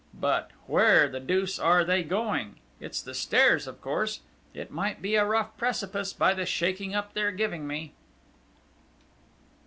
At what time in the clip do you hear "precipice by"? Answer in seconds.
5.57-6.33